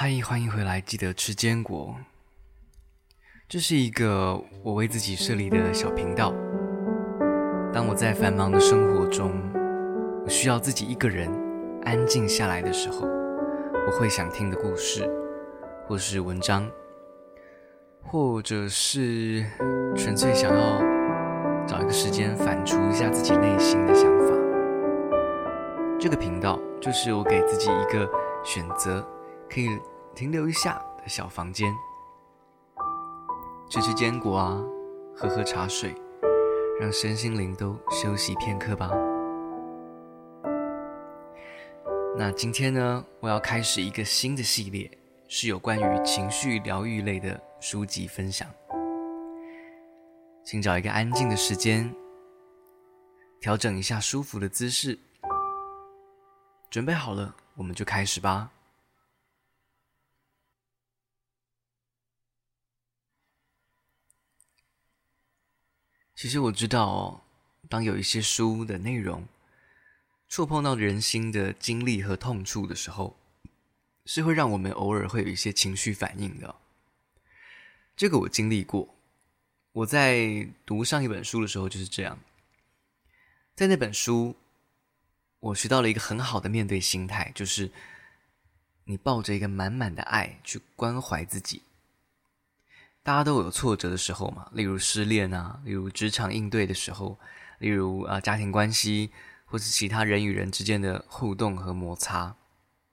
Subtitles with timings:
[0.00, 0.80] 嗨，欢迎回来！
[0.80, 1.96] 记得吃坚果。
[3.48, 6.32] 这是一个我为自己设立的小频道。
[7.72, 9.32] 当我在繁忙的生活中，
[10.24, 11.28] 我需要自己一个人
[11.84, 15.04] 安静下来的时候，我会想听的故事，
[15.88, 16.70] 或是文章，
[18.00, 19.44] 或者是
[19.96, 20.80] 纯粹想要
[21.66, 24.32] 找一个时间反刍一下自己内心的想法。
[25.98, 28.08] 这个频道就是我给自己一个
[28.44, 29.04] 选择。
[29.50, 29.68] 可以
[30.14, 31.74] 停留一下的小房间，
[33.70, 34.62] 吃吃坚果啊，
[35.16, 35.94] 喝喝茶水，
[36.80, 38.90] 让身心灵都休息片刻吧。
[42.16, 44.90] 那今天呢，我要开始一个新的系列，
[45.28, 48.48] 是有关于情绪疗愈类的书籍分享。
[50.44, 51.94] 请找一个安静的时间，
[53.40, 54.98] 调整一下舒服的姿势，
[56.70, 58.50] 准备好了，我们就开始吧。
[66.18, 67.20] 其实我知道哦，
[67.68, 69.24] 当有一些书的内容
[70.28, 73.16] 触碰到人心的经历和痛处的时候，
[74.04, 76.56] 是会让我们偶尔会有一些情绪反应的。
[77.96, 78.96] 这个我经历过。
[79.70, 82.18] 我在读上一本书的时候就是这样。
[83.54, 84.34] 在那本书，
[85.38, 87.70] 我学到了一个很好的面对心态，就是
[88.86, 91.62] 你抱着一个满满的爱去关怀自己。
[93.08, 97.18] 大家都有挫折的时候嘛，例如失恋啊，例如职场应对的时候，
[97.58, 99.10] 例如啊家庭关系，
[99.46, 102.36] 或是其他人与人之间的互动和摩擦，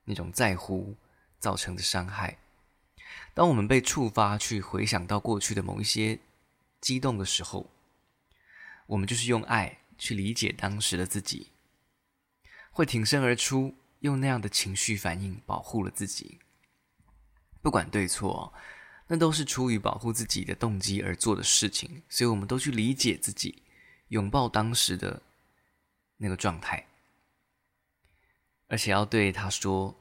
[0.05, 0.95] 那种在乎
[1.38, 2.37] 造成的伤害。
[3.33, 6.17] 当我们被触发去回想到过去的某一些
[6.80, 7.70] 激动的时候，
[8.87, 11.52] 我们就是用爱去理解当时的自己，
[12.71, 16.39] 会挺身而出，用那样的情绪反应保护了自己，
[17.61, 18.53] 不管对错。
[19.08, 23.61] 那都是出于保护自己的动机而做的事情，所以我们都去理解自己，
[24.08, 25.21] 拥抱当时的
[26.17, 26.88] 那个状态，
[28.67, 29.95] 而且要对他说：“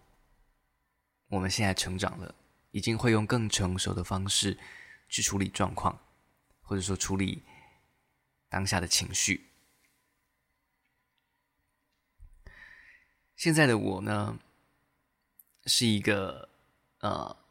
[1.28, 2.34] 我们现在成长了，
[2.70, 4.59] 已经会用更成熟的方式
[5.10, 6.00] 去处理状况，
[6.62, 7.43] 或者说处理
[8.48, 9.50] 当下的情绪。”
[13.37, 14.38] 现在的我呢，
[15.66, 16.48] 是一个
[17.00, 17.44] 呃。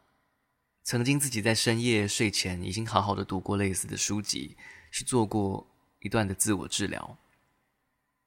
[0.84, 4.54] 曾经自己在深夜睡前已经好好的读过类似的书籍，
[4.92, 5.66] 去做过
[6.00, 7.16] 一段的自我治疗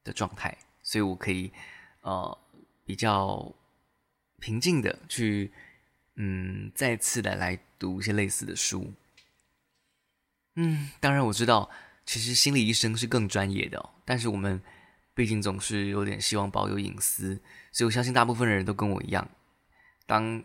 [0.03, 1.51] 的状态，所以我可以
[2.01, 2.35] 呃
[2.83, 3.53] 比较
[4.39, 5.53] 平静的去
[6.15, 8.91] 嗯再次的来读一些类似的书。
[10.55, 11.69] 嗯，当然我知道，
[12.07, 14.59] 其实心理医生是更专业的，但是我们
[15.13, 17.39] 毕竟总是有点希望保有隐私，
[17.71, 19.29] 所以我相信大部分的人都跟我一样，
[20.07, 20.43] 当。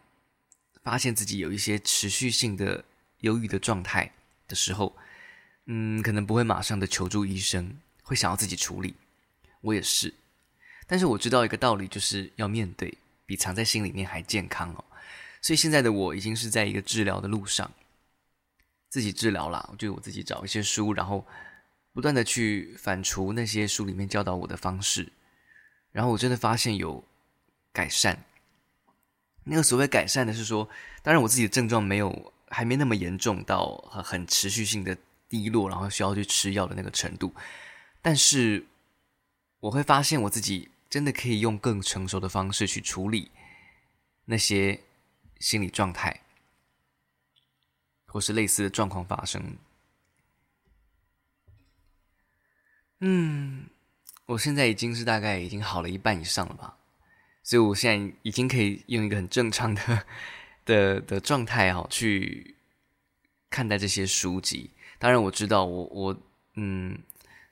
[0.82, 2.84] 发现自己有一些持续性的
[3.20, 4.12] 忧郁的状态
[4.48, 4.96] 的时候，
[5.66, 8.94] 嗯，可能不会马上的求助医生，会想要自己处理。
[9.60, 10.12] 我也是，
[10.86, 14.84] 但是我知道一个道理，就是要面对，比藏在心里面还健康哦。
[15.40, 17.70] 所以现在的我已经是在一个治疗的路上，
[18.88, 21.24] 自己治疗啦，就我自己找一些书，然后
[21.92, 25.12] 不断的去反刍那些书里面教导我的方式，
[25.92, 27.04] 然后我真的发现有
[27.72, 28.24] 改善。
[29.44, 30.68] 那个所谓改善的是说，
[31.02, 34.96] 当然我自己的症状没有还没那么严重到很很持续性的
[35.28, 37.34] 低落，然后需要去吃药的那个程度，
[38.00, 38.64] 但是
[39.60, 43.30] 我会发现我自己真的可以用更成熟的方式去处理
[44.26, 44.80] 那些
[45.40, 46.20] 心理状态，
[48.06, 49.56] 或是类似的状况发生。
[53.00, 53.68] 嗯，
[54.26, 56.76] 我现在已经是大概已经好了一半以上了吧。
[57.44, 60.06] 所以，我现在已经可以用一个很正常的
[60.64, 62.54] 的的状态哈，去
[63.50, 64.70] 看待这些书籍。
[64.98, 66.22] 当然，我知道我我
[66.54, 67.02] 嗯，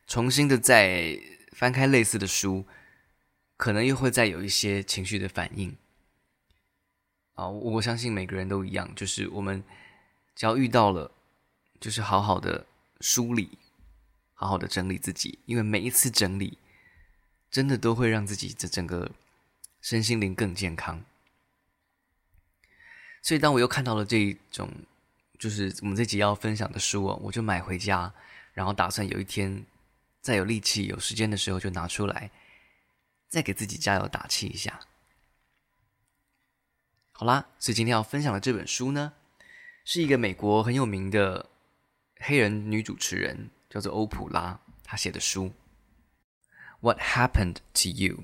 [0.07, 1.19] 重新的再
[1.53, 2.65] 翻开类似的书，
[3.57, 5.77] 可能又会再有一些情绪的反应。
[7.35, 9.65] 啊，我相信每个人都一样，就是我们
[10.37, 11.11] 只要遇到了，
[11.81, 12.65] 就是好好的
[13.01, 13.59] 梳理，
[14.35, 16.59] 好好的整理自己，因为每一次整理，
[17.51, 19.11] 真的都会让自己的整个。
[19.81, 21.03] 身心灵更健康，
[23.23, 24.71] 所以当我又看到了这一种，
[25.39, 28.13] 就是我们这集要分享的书哦，我就买回家，
[28.53, 29.65] 然后打算有一天
[30.21, 32.31] 再有力气、有时间的时候就拿出来，
[33.29, 34.81] 再给自己加油打气一下。
[37.13, 39.13] 好啦，所以今天要分享的这本书呢，
[39.85, 41.49] 是一个美国很有名的
[42.17, 45.47] 黑人女主持人，叫做欧普拉，她写的书
[46.81, 48.17] 《What Happened to You》。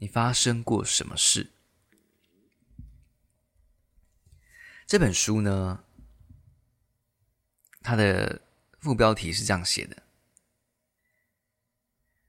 [0.00, 1.50] 你发生过什么事？
[4.86, 5.84] 这本书呢，
[7.82, 8.40] 它的
[8.78, 10.02] 副标题是这样写的：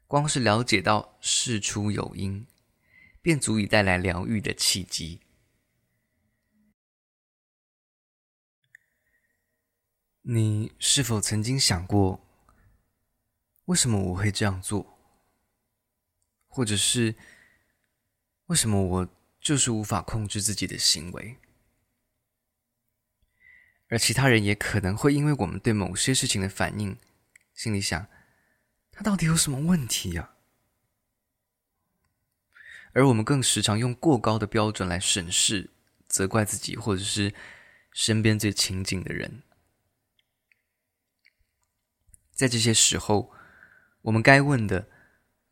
[0.06, 2.46] 光是了解到事出有因，
[3.22, 5.22] 便足以带来疗愈的契机。
[10.24, 12.28] 你是否曾经想过，
[13.64, 15.00] 为什么我会这样做？
[16.48, 17.16] 或者是
[18.52, 19.08] 为什么我
[19.40, 21.38] 就是无法控制自己的行为？
[23.88, 26.98] 而其他人也可能会因为我们对某些事情的反应，
[27.54, 28.08] 心里想：
[28.92, 30.34] 他到底有什么问题呀？
[32.92, 35.70] 而我们更时常用过高的标准来审视、
[36.10, 37.34] 责怪自己，或者是
[37.94, 39.44] 身边最亲近的人。
[42.34, 43.32] 在这些时候，
[44.02, 44.90] 我们该问的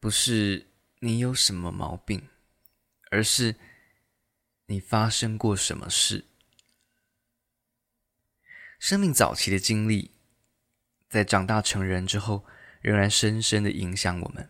[0.02, 0.68] 不是
[1.00, 2.28] 你有什么毛病，
[3.09, 3.56] 而是
[4.65, 6.25] 你发生过什么事。
[8.79, 10.11] 生命早期的经历，
[11.09, 12.45] 在长大成人之后，
[12.81, 14.50] 仍然深深的影响我们。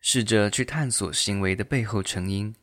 [0.00, 2.54] 试着去探索行为的背后成因，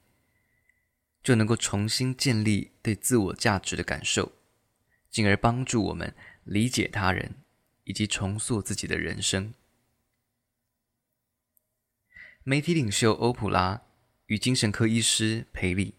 [1.24, 4.34] 就能够重新建立对自我价值的感受，
[5.10, 7.36] 进而帮助我们理解他人。
[7.88, 9.54] 以及重塑自己的人生。
[12.42, 13.85] 媒体领袖欧普拉
[14.28, 15.96] 与精神科医师培里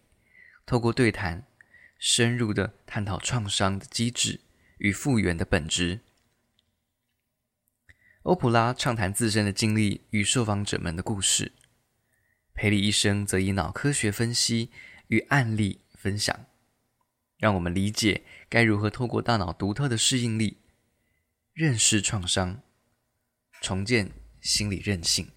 [0.65, 1.47] 透过对谈，
[1.97, 4.41] 深入的探讨创伤的机制
[4.77, 6.01] 与复原的本质。
[8.23, 11.53] 欧普拉畅谈自身的经历与受访者们的故事，
[12.53, 14.69] 培里医生则以脑科学分析
[15.07, 16.45] 与案例分享，
[17.37, 20.57] 让我们理解该如何透过大脑独特的适应力。
[21.53, 22.61] 认识创伤，
[23.61, 25.31] 重建心理韧性。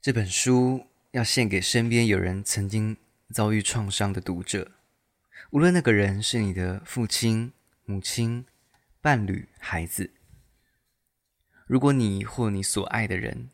[0.00, 2.96] 这本书要献给身边有人曾经
[3.30, 4.70] 遭遇创伤的读者，
[5.50, 7.52] 无论那个人是你的父亲、
[7.84, 8.46] 母亲、
[9.00, 10.12] 伴侣、孩子。
[11.66, 13.50] 如果你或你所爱的人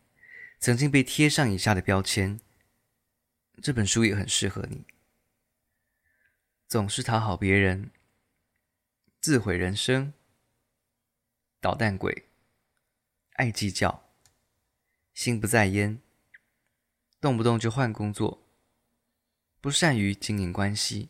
[0.61, 2.38] 曾经被贴上以下的标签，
[3.62, 4.85] 这本书也很适合你。
[6.69, 7.91] 总是讨好别人。
[9.19, 10.12] 自毁人生、
[11.58, 12.26] 捣蛋鬼、
[13.32, 14.11] 爱计较、
[15.14, 15.99] 心不在焉、
[17.25, 18.47] 动不动就换工作、
[19.62, 21.09] 不善于经营关系，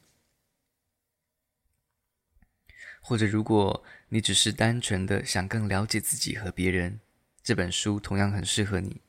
[3.00, 7.00] 或者如果你只是单纯的想更了解自己和别人，
[7.42, 9.00] 这本书同样很适合你。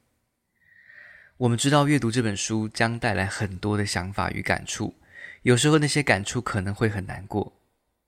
[1.37, 4.95] 我们知道阅读这本书将带来很多的想法与感触，
[5.43, 7.53] 有时候那些感触可能会很难过、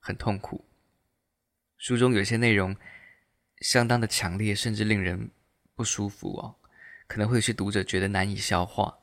[0.00, 0.64] 很痛苦。
[1.76, 2.74] 书中有些内容
[3.60, 5.30] 相当的强烈，甚至令人
[5.76, 6.57] 不舒服哦，
[7.08, 8.98] 可能会有些读者觉得难以消化，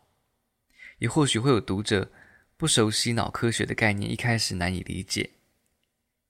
[1.00, 2.10] 也或许会有读者
[2.56, 5.32] 不熟悉脑科学的概念，一开始难以理解。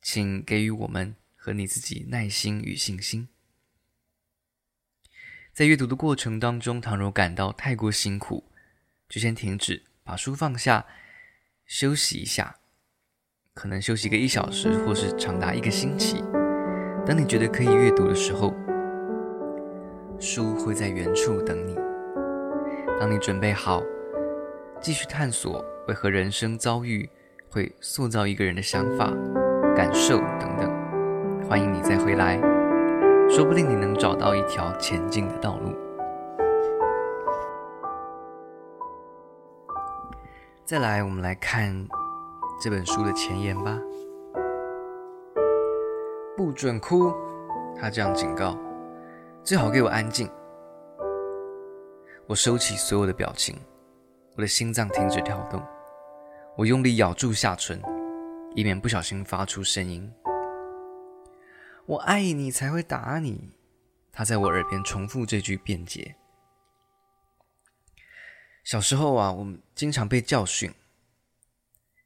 [0.01, 3.27] 请给予我们和你自己耐心与信心。
[5.54, 8.52] 在阅读的过程当中，倘若感到太过辛苦，
[9.09, 10.85] 就先停止，把书放下，
[11.66, 12.59] 休息一下。
[13.54, 16.18] 可能休息个一小时，或是长达一个星期。
[17.06, 18.54] 等你觉得可以阅读的时候，
[20.19, 21.76] 书会在原处等你。
[23.00, 23.81] 当你准备好，
[24.80, 27.10] 继续探索为何人生遭遇
[27.50, 29.12] 会塑造一个人的想法、
[29.76, 32.40] 感受等等，欢迎你再回来，
[33.30, 35.74] 说不定你能找到一条前进的道路。
[40.64, 41.88] 再来，我们来看。
[42.57, 43.78] 这本书的前言吧。
[46.38, 47.14] 不准哭，
[47.78, 48.57] 他这样警告。
[49.45, 50.28] 最好给我安静。
[52.28, 53.56] 我收起所有的表情，
[54.35, 55.64] 我的心脏停止跳动，
[56.57, 57.80] 我用力咬住下唇，
[58.56, 60.11] 以免不小心发出声音。
[61.85, 63.52] 我爱你才会打你。
[64.11, 66.16] 他在我耳边重复这句辩解。
[68.64, 70.73] 小时候啊，我们经常被教训。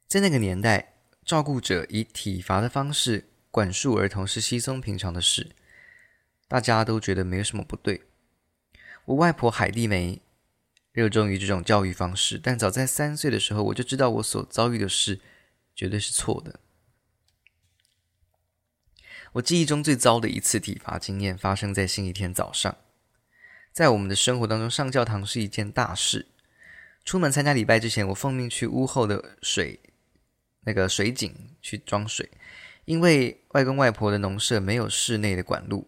[0.07, 5.49] 在那个年代，照顾者以体罚的方式管束儿童是稀松平常的事，
[6.49, 8.01] 大家都觉得没有什么不对。
[9.05, 10.21] 我外婆海蒂梅
[10.91, 15.21] 热衷于这种教育方式，但早在三岁的时候，我就知道我所遭遇的事
[15.73, 16.59] 绝对是错的。
[19.33, 22.75] 我记忆中最糟的一次体罚经验发生在星期天早上，
[23.71, 26.27] 在我们的生活当中，上教堂是一件大事。
[27.05, 29.79] 出门参加礼拜之前，我奉命去屋后的水。
[30.63, 32.29] 那个水井去装水，
[32.83, 35.87] 因为外公外婆的农舍没有室内的管路。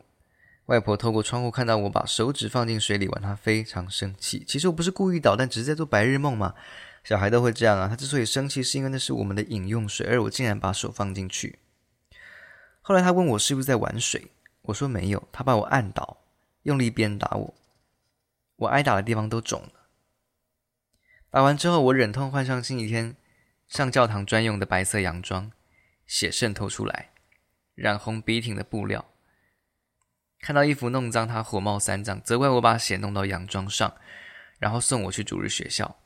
[0.72, 4.42] 外婆透过窗户看到我把手指放进水里玩，她非常生气。
[4.48, 6.56] 其实我不是故意捣蛋，只是在做白日梦嘛。
[7.04, 7.90] 小孩都会这样啊。
[7.90, 11.60] 他之所以生气，是因为那是我们的饮用水，而我竟然把手放进去。
[12.80, 15.28] 后来他问我是不是在玩水，我说没有。
[15.34, 16.22] 他把我按倒，
[16.64, 17.54] 用力鞭打我，
[18.56, 19.74] 我挨打的地方都肿了。
[21.30, 23.18] 打完之后，我忍痛换上星期天
[23.68, 25.52] 上教堂专用的白色洋装，
[26.08, 27.10] 血渗透出来，
[27.76, 29.04] 染红笔挺的布料。
[30.42, 33.96] 看到衣服弄脏，他火冒三丈，责怪我把血弄到洋装上，
[34.58, 36.00] 然后送我去主日学校。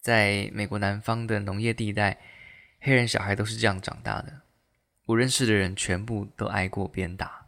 [0.00, 2.20] 在美国南方的农业地带，
[2.80, 4.40] 黑人小孩都是这样长大的。
[5.06, 7.46] 我认识的人全部都挨过鞭打，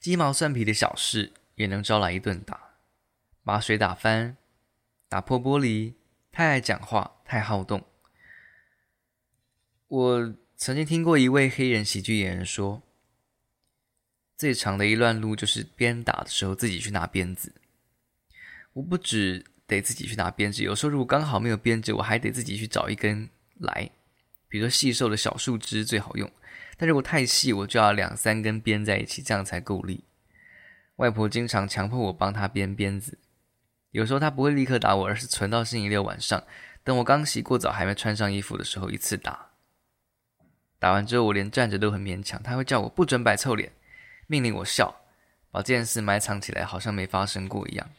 [0.00, 2.74] 鸡毛蒜皮的小事也能招来一顿打，
[3.44, 4.36] 把水打翻，
[5.08, 5.94] 打破玻璃，
[6.32, 7.86] 太爱讲话，太好动。
[9.86, 12.82] 我曾经听过一位黑人喜剧演员说，
[14.36, 17.54] 最长的一段路就是鞭打的时候自己去拿鞭子。
[18.74, 23.90] 我不止得自己去拿鞭子，有时候如果刚好没有鞭子，我还得自己去找一根来。
[24.50, 26.30] 比如说细瘦的小树枝最好用，
[26.76, 30.04] 但如果太细，我就要两三根编在一起，这样才够力。
[30.96, 33.16] 外婆经常强迫我帮她编鞭子，
[33.92, 36.44] 有时候她不会立刻打我，而是存到星期六晚上，
[36.84, 39.49] 等我刚洗过澡还没穿上衣服的时候一次打。
[40.80, 43.70] 打完之后，我连站着都很勉强，他会叫我不准摆臭脸，
[44.26, 45.02] 命令我笑，
[45.52, 47.90] 把这件事埋藏起来，好像没发生过一样。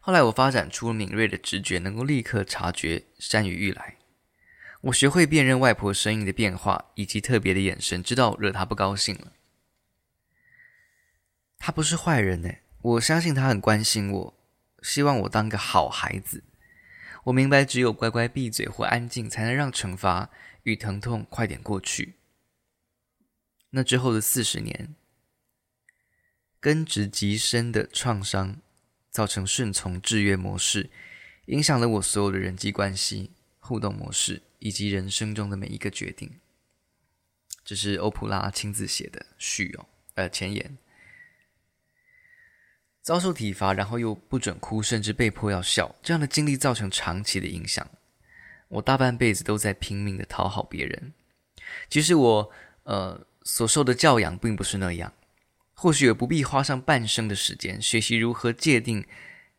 [0.00, 3.96] 后来我发展出敏锐的直觉，能够立刻察觉山雨欲来。
[4.80, 9.32] 我学会辨认外婆声音的变化以及特别的眼神，知道惹她不高兴了。
[11.58, 12.48] 她不是坏人呢，
[12.80, 14.34] 我相信她很关心我，
[14.82, 16.42] 希望我当个好孩子。
[17.24, 20.30] 我明白，只有乖乖闭嘴或安静，才能让惩罚
[20.62, 22.14] 与疼痛快点过去。
[23.70, 24.94] 那之后的四十年，
[26.58, 28.60] 根植极深的创伤。
[29.12, 30.88] 造成顺从制约模式，
[31.46, 36.38] 影响了我所有的人际关系、互动模式以及人生中的每一个决定。
[37.64, 40.78] 这是欧普拉亲自写的序哦，呃，前言。
[43.10, 47.84] 遭受体罚，然后又不准哭，甚至被迫要笑，这样的经历造成长期的影响。
[48.68, 51.12] 我大半辈子都在拼命的讨好别人，
[51.88, 52.52] 其实我
[52.84, 55.12] 呃所受的教养并不是那样。
[55.74, 59.04] 或许也不必花上半生的时间学习如何界定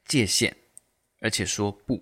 [0.06, 0.56] 界限，
[1.20, 2.02] 而且说不。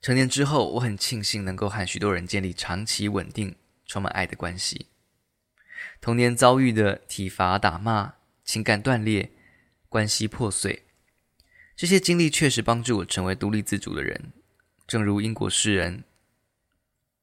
[0.00, 3.54] 成年之后，我很庆幸能够和许多人建立长期稳定、
[3.84, 4.86] 充满爱的关系。
[6.00, 9.30] 童年遭遇的体罚、打骂、情感断裂、
[9.88, 10.84] 关系破碎，
[11.76, 14.32] 这些经历确实帮助我成为独立自主的人。
[14.86, 16.04] 正如英国诗人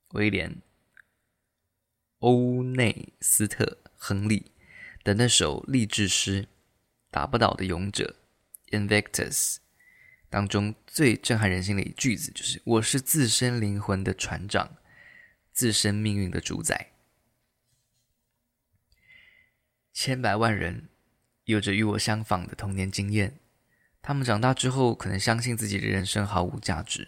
[0.10, 0.62] 威廉。
[2.20, 3.64] 欧内斯特·
[3.96, 4.52] 亨利
[5.04, 6.44] 的那首励志诗
[7.12, 8.16] 《打不倒的勇者》
[8.76, 9.58] （Invictus）
[10.28, 14.78] 当中最震撼人心的一句子，就是“我是自身灵魂的船长，
[15.54, 16.94] 自身命运的主宰”。
[20.00, 20.90] 千百万人
[21.46, 23.40] 有着与我相仿的童年经验，
[24.00, 27.08] 他们长大之后可能相信自己的人生毫无价值。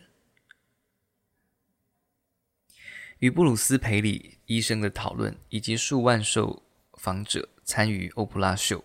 [3.20, 8.84] 与布鲁斯·培里医生的讨论，以及数万受访者参与欧普拉秀，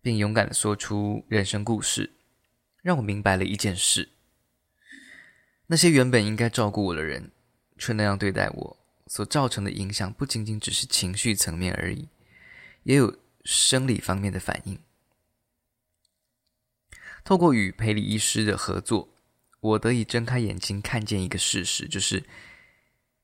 [0.00, 2.14] 并勇敢地说出人生故事，
[2.80, 4.08] 让我明白了一件事：
[5.66, 7.30] 那些原本应该照顾我的人，
[7.76, 12.08] 却那样对待我，所造成的影响不仅仅只是情绪层面而已，
[12.88, 14.78] 也有生理方面的反应。
[17.22, 19.10] 透过与培里医师的合作，
[19.60, 22.24] 我得以睁开眼睛，看见一个事实，就是。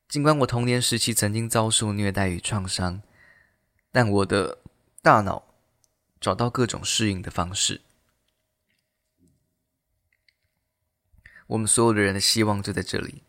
[0.07, 3.01] 尽管我童年时期曾经遭受虐待与创伤，
[3.91, 4.59] 但我的
[5.01, 5.55] 大脑
[6.21, 7.81] 找到各种适应的方式。
[11.47, 13.23] 我们所有的人的希望就在这里：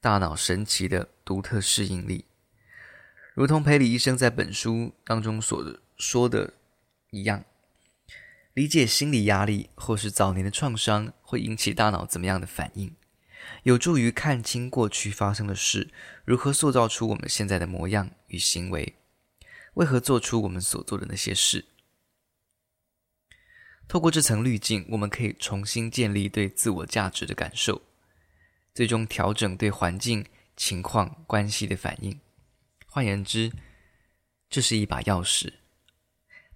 [0.00, 2.26] 大脑神奇的独特适应力，
[3.38, 6.54] 如同培里医生在本书当中所说的
[7.10, 7.44] 一样，
[8.52, 12.96] 理解心理压力或是早年的创伤会引起大脑怎么样的反应。
[13.62, 15.88] 有助于看清过去发生的事，
[16.24, 18.96] 如何塑造出我们现在的模样与行为，
[19.74, 21.66] 为何做出我们所做的那些事。
[23.86, 27.82] 透过这层滤镜，我们可以重新建立对自我价值的感受，
[28.74, 30.26] 最终调整对环境、
[30.56, 32.18] 情况、关系的反应。
[32.98, 33.52] 换言之，
[34.50, 35.54] 这是一把钥匙，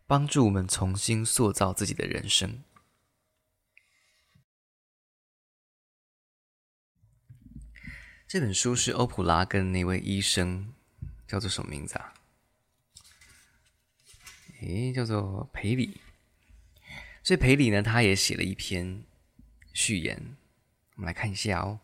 [0.09, 2.65] 帮助我们重新塑造自己的人生。
[8.27, 10.75] 这本书是欧普拉跟那位医生
[11.29, 12.13] 叫做什么名字啊？
[14.63, 16.01] 诶，叫做裴李。
[17.23, 19.05] 所以裴李呢，他也写了一篇
[19.73, 20.37] 序言，
[20.97, 21.79] 我们来看一下哦。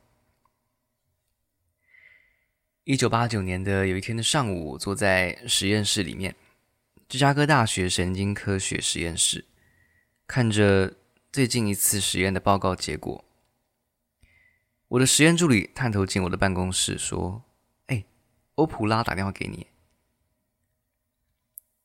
[2.88, 6.34] 一九八九年的有一天的上午，我坐在实验室里面，
[7.06, 9.44] 芝加哥大学神经科学实验室，
[10.26, 10.94] 看着
[11.30, 13.22] 最近一次实验的报告结果。
[14.88, 17.44] 我的实验助理探头进我的办公室说
[17.88, 18.06] ：“哎，
[18.54, 19.66] 欧普拉打电话给你。”“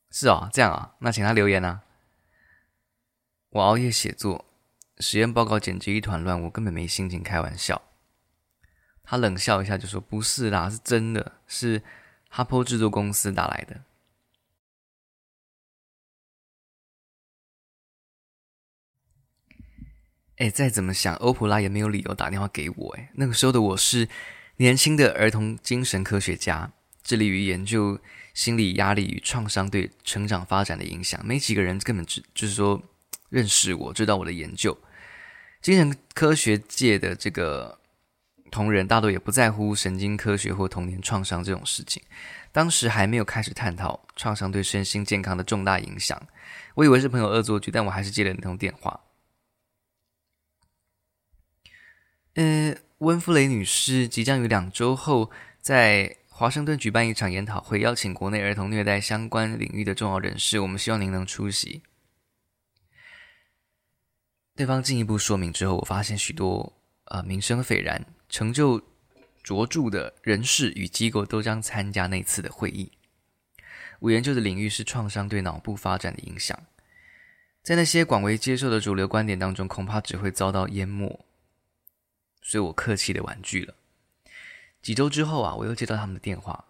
[0.09, 1.83] 是哦，这样啊，那请他留言啊。”
[3.51, 4.45] 我熬夜写作，
[4.99, 7.81] 实验报告简直一团乱，我根本没心情开玩笑。
[9.03, 11.83] 他冷笑一下就说：“不是啦，是真的，是
[12.29, 13.83] 哈坡制作公司打来的。”
[20.37, 22.95] 哎，再怎么想，欧普拉也没有理由打电话给我。
[22.95, 24.09] 哎，那个时候的我是
[24.57, 26.71] 年轻的儿童精神科学家，
[27.03, 27.99] 致力于研究
[28.33, 31.23] 心理压力与创伤对成长发展的影响。
[31.25, 32.81] 没几个人根本只就是说。
[33.29, 34.77] 认识我，知道我的研究。
[35.59, 37.79] 精神科学界的这个
[38.53, 42.03] 同仁大多也不在乎神经科学或童年创伤这种事情。
[42.51, 46.21] 当时还没有开始探讨创伤对身心健康的重大影响。
[46.75, 48.99] 我以为是朋友恶作剧，但我还是接了那通电话。
[52.35, 60.59] 呃，温芙雷女士即将于两周后在华盛顿举办一场研讨会，邀请国内儿童虐待相关领域的重要人士。
[60.59, 61.81] 我们希望您能出席。
[64.55, 66.71] 对方进一步说明之后，我发现许多
[67.05, 68.81] 呃名声斐然、成就
[69.43, 72.91] 卓著的人士与机构都将参加那次的会议。
[73.99, 76.65] 我研究的领域是创伤对脑部发展的影响，
[77.61, 81.23] 在那些广为接受的主流观点当中，恐怕只会遭到淹没。
[82.41, 83.75] 所以我客气的婉拒了。
[84.81, 86.65] 几周之后啊，我又接到他们的电话，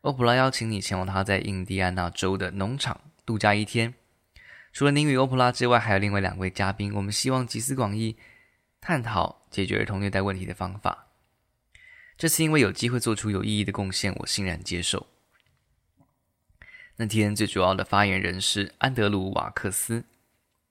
[0.00, 3.94] 欧普拉邀请你前往他在印第安纳州的农场度假一天。
[4.72, 6.92] 除了您与欧普拉之外，还有另外两位嘉宾。
[6.94, 8.16] 我们希望集思广益，
[8.80, 11.06] 探讨解决儿童虐待问题的方法。
[12.18, 15.06] 这次因为有机会做出有意义的贡献，我欣然接受。
[16.96, 20.04] 那天最主要的发言人是安德鲁·瓦克斯，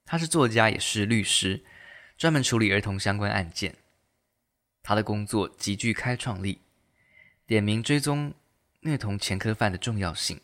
[0.04, 1.64] 他是作家，也是律师，
[2.18, 3.76] 专门处理儿童相关案件。
[4.82, 6.60] 他的工作极具开创力，
[7.46, 8.34] 点名追踪
[8.80, 10.40] 虐童前科犯的重要性。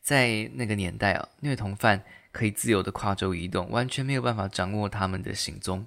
[0.00, 2.04] 在那个年代啊，虐童犯。
[2.30, 5.86] 可以自由地跨州移动，完全没有办法掌握他们的行踪，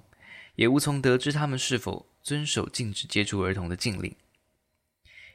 [0.54, 4.14] 也无从得知他们是否遵守禁止接触儿童的禁令。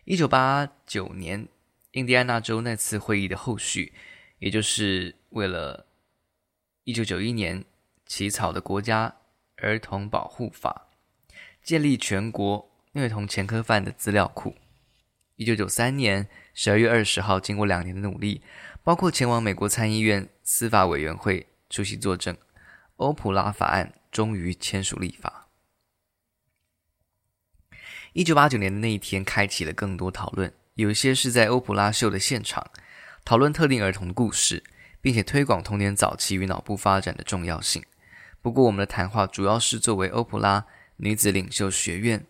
[0.05, 1.47] 一九八九年，
[1.91, 3.93] 印第安纳州那次会议的后续，
[4.39, 5.85] 也就是为了
[6.83, 7.65] 一九九一年
[8.05, 9.15] 起草的国家
[9.57, 10.87] 儿童保护法，
[11.61, 14.55] 建立全国虐童前科犯的资料库。
[15.35, 18.41] 一九九三年十二月二十号，经过两年的努力。
[18.83, 22.37] 包括前往美国参议院司法委员会出席作证，
[22.95, 25.47] 欧普拉法案终于签署立法。
[28.13, 32.71] 一九八九年的那一天，开启了更多讨论，有些是在欧普拉秀的现场
[33.23, 34.63] 讨论特定儿童的故事，
[35.01, 37.85] 并且推广童年早期与脑部发展的重要性。
[38.41, 42.25] 不过，我们的谈话主要是作为欧普拉女子领袖学院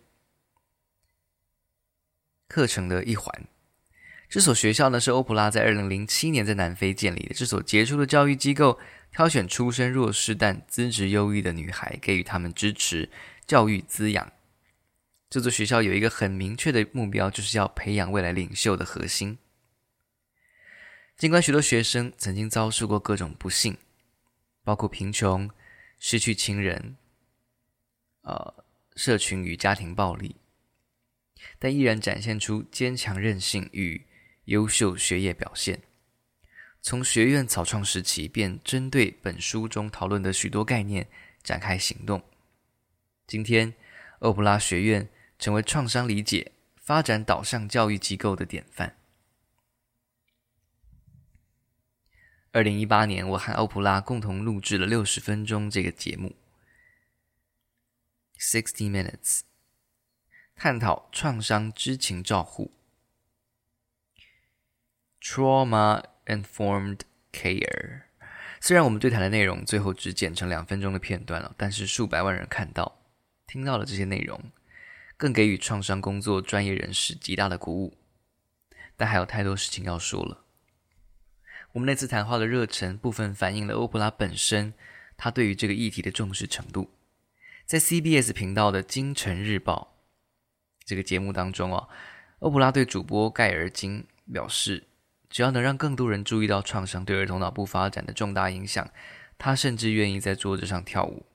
[2.48, 3.46] 课程的一环。
[4.28, 7.34] 这所学校呢，是欧普拉在二零零七年在南非建立的。
[7.34, 8.78] 这所杰出的教育机构
[9.18, 13.10] 挑选出身弱势但资质优异的女孩，给予她们支持、
[13.48, 14.32] 教育滋养。
[15.28, 19.36] 这座学校有一个很明确的目标，就是要培养未来领袖的核心。
[21.16, 23.76] 尽管许多学生曾经遭受过各种不幸，
[24.62, 25.50] 包括贫穷、
[25.98, 26.96] 失去亲人、
[28.20, 28.54] 呃，
[28.94, 30.36] 社群与家庭暴力，
[31.58, 34.06] 但依然展现出坚强韧性与
[34.44, 35.82] 优秀学业表现，
[36.80, 41.08] 从学院草创时期便针对本书中讨论的许多概念
[41.42, 42.22] 展开行动。
[43.26, 43.74] 今天，
[44.20, 48.96] 欧普拉学院成为创伤理解、发展导向教育机构的典范。
[52.52, 56.36] 二零一八年，我和欧普拉共同录制了六十分钟这个节目
[58.38, 59.40] ，Sixty Minutes，
[60.54, 62.72] 探讨创伤知情照护
[65.20, 66.04] （Trauma）。
[66.28, 67.00] Informed
[67.32, 68.02] care。
[68.60, 73.00] 虽然我们对谈的内容最后只剪成两分钟的片段了，但是数百万人看到、
[73.46, 74.52] 听到了这些内容，
[75.16, 77.96] 更给予创伤工作专业人士极大的鼓舞。
[78.96, 80.44] 但还有太多事情要说了。
[81.72, 84.74] 我们那次谈话的热忱，部分反映了欧普拉本身
[85.16, 86.90] 他对于这个议题的重视程度。
[87.64, 89.96] 在 CBS 频道的《金城日报》
[90.84, 91.88] 这个节目当中哦，
[92.40, 94.87] 欧普拉对主播盖尔金表示。
[95.30, 98.90] 只要能让更多人注意到创伤对儿童脑部发展的重大影响，
[99.36, 101.26] 他甚至愿意在桌子上跳舞。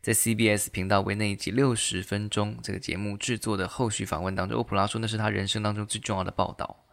[0.00, 6.84] 在 CBS 频道为那一集六十分钟这个节目制作的后续访问当中，欧普拉说那是他人生当中最重要的报道。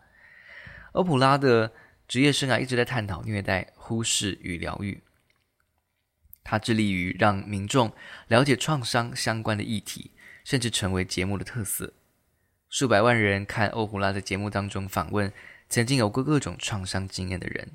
[0.93, 1.74] 欧普拉的
[2.08, 5.04] 职业生涯一直在探讨虐待、忽视与疗愈。
[6.43, 7.93] 他致力于让民众
[8.28, 10.12] 了解创伤相关的议题，
[10.43, 11.93] 甚至成为节目的特色。
[12.69, 15.32] 数百万人看欧普拉在节目当中访问
[15.72, 17.72] 曾经有过各种创伤经验的人，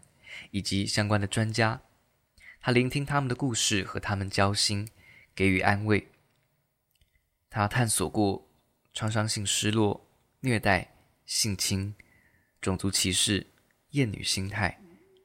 [0.53, 1.81] 以及相关的专家。
[2.61, 4.89] 他聆听他们的故事，和他们交心。
[5.37, 6.09] 给予安慰。
[7.51, 8.49] 他探索过
[8.95, 10.09] 创伤性失落、
[10.41, 10.95] 虐待、
[11.27, 11.95] 性侵、
[12.59, 13.47] 种族歧视、
[13.91, 14.81] 厌女心态、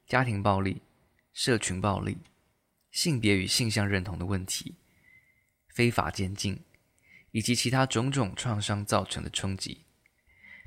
[0.06, 0.82] 家庭暴力、
[1.32, 2.18] 社群暴力、
[2.92, 4.76] 性别与性向认同的问题、
[5.70, 6.60] 非法监禁
[7.32, 9.86] 以及其他种种创伤造成的冲击，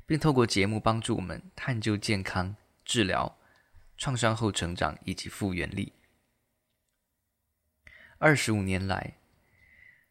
[0.05, 3.37] 并透过节目帮助我们探究健康、治疗、
[3.97, 5.93] 创伤后成长以及复原力。
[8.17, 9.17] 二十五年来，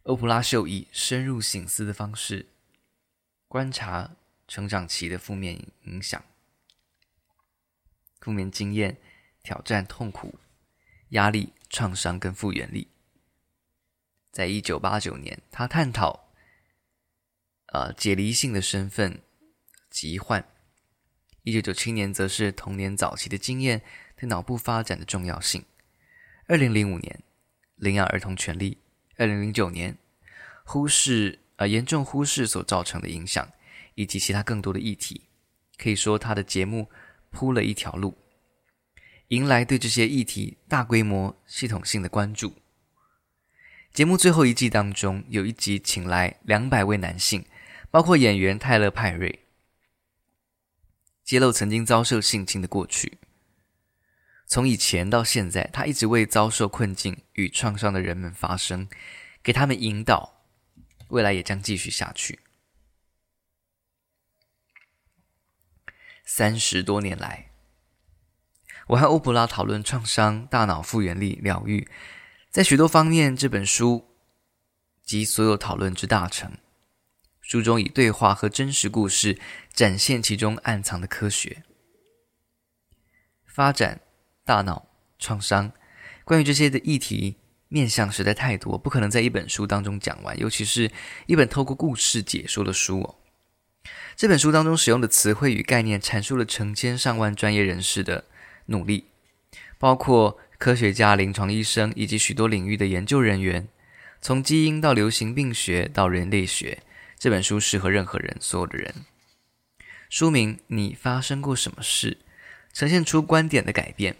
[0.03, 2.49] 欧普拉秀以深入省思的方式
[3.49, 6.23] 观察成长期的负面影响、
[8.21, 8.99] 负面经验、
[9.43, 10.39] 挑战、痛苦、
[11.11, 12.89] 压力、创伤跟复原力。
[14.33, 16.33] 在一九八九年，他探讨
[17.67, 19.23] 呃解离性的身份
[19.95, 20.45] 疾患。
[21.45, 23.83] 一九九七年，则是童年早期的经验
[24.17, 25.65] 对脑部发展的重要性。
[26.49, 27.23] 二零零五年，
[27.77, 28.79] 领养儿童权利。
[29.17, 29.97] 二零零九年，
[30.65, 33.49] 忽视呃严重忽视所造成的影响，
[33.95, 35.29] 以及其他更多的议题，
[35.79, 36.91] 可以说他的节目
[37.31, 38.17] 铺了一条路，
[39.29, 42.57] 迎来对这些议题大规模系统性的关注。
[43.93, 47.47] 节目最后一季当中，有一集请来两百位男性，
[47.93, 49.44] 包括演员泰勒·派瑞，
[51.25, 53.19] 揭露曾经遭受性侵的过去。
[54.47, 58.87] 从以前到现在，他一直为遭受困境与创伤的人们发声，
[59.43, 60.43] 给他们引导，
[61.09, 62.41] 未来也将继续下去。
[66.27, 67.51] 三十多年来，
[68.89, 71.89] 我和欧普拉讨论创伤、大脑复原力、疗愈，
[72.51, 74.17] 在许多方面，这本书
[75.03, 76.53] 及所有讨论之大成。
[77.45, 79.39] 书中以对话和真实故事
[79.73, 81.63] 展现其中暗藏的科学
[83.45, 84.01] 发展。
[84.47, 84.87] 大脑
[85.19, 85.73] 创伤，
[86.23, 87.37] 关于这些的议题
[87.69, 90.39] 面向实在太多，不可能在一本书当中讲完。
[90.39, 90.91] 尤其是
[91.25, 93.15] 一本透过故事解说的书哦。
[94.17, 98.25] 这本书当中使用的词汇与概念，阐述了成千上万专业人士的
[98.67, 99.07] 努力，
[99.79, 103.69] 包括科学家、临床医生以及许多领域的研究人员。
[104.21, 106.83] 从基因到流行病学到人类学，
[107.25, 109.07] 这本书适合任何人，所有的人。
[110.11, 112.19] 书名：你发生过什么事？
[112.75, 114.19] 呈现出观点的改变。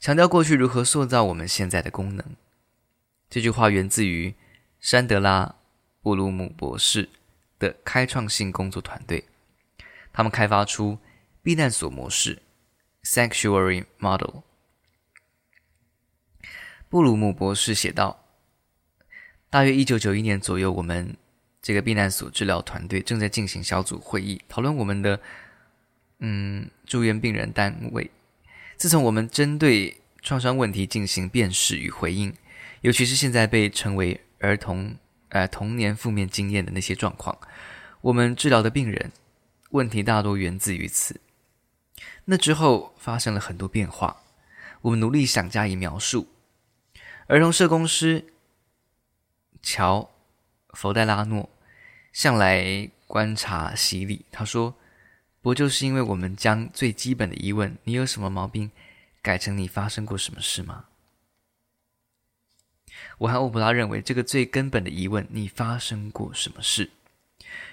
[0.00, 2.24] 强调过去如何塑造我们现在的功能。
[3.28, 4.34] 这句话源自于
[4.80, 5.44] 山德拉·
[6.00, 7.10] 布鲁姆博士
[7.58, 9.26] 的开创性工作团队，
[10.10, 10.98] 他们开发出
[11.42, 12.40] 避难所模式
[13.04, 14.36] （Sanctuary Model）。
[16.88, 18.24] 布鲁姆博士写道
[19.50, 21.14] ：“大约一九九一年左右，我们
[21.66, 25.18] 这个避难所治疗团队正在进行小组会议，讨论我们的
[26.20, 28.08] 嗯住院病人单位。”
[28.78, 32.32] 自从我们针对创伤问题进行辨识与回应，
[32.82, 34.94] 尤其是现在被称为儿童
[35.30, 37.36] 呃童年负面经验的那些状况，
[38.00, 39.10] 我们治疗的病人
[39.70, 41.20] 问题大多源自于此。
[42.26, 44.22] 那之后发生了很多变化，
[44.82, 46.28] 我们努力想加以描述。
[47.26, 48.26] 儿童社工师
[49.60, 50.10] 乔·
[50.76, 51.50] 弗代拉诺
[52.16, 54.74] 向来观察洗礼，他说。
[55.42, 58.70] 不就是因为我们将最基本的疑问“你有什么毛病”
[59.22, 60.86] 改成“你发生过什么事吗？”
[63.18, 66.90] 我和欧普拉认为，这个最根本的疑问“你发生过什么事”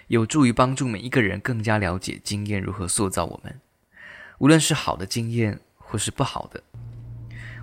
[0.05, 3.59] 有助于帮助每一个人更加了解经验如何塑造我们，
[4.37, 6.61] 无论是好的经验或是不好的。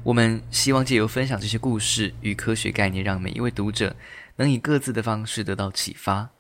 [0.03, 3.95] 我们希望借由分享这些故事与科学概念，让每一位读者
[4.35, 6.31] 能以各自的方式得到启发，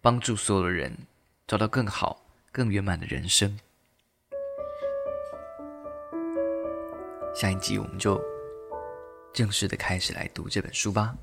[0.00, 0.96] 帮助所有的人
[1.46, 2.20] 找到更好。
[2.52, 3.58] 更圆满的人生。
[7.34, 8.20] 下一集我们就
[9.32, 11.14] 正式的开始来读这本书吧。